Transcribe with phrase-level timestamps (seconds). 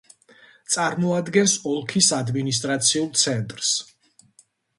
[0.75, 3.71] წარმოადგენს ოლქის ადმინისტრაციულ ცენტრს.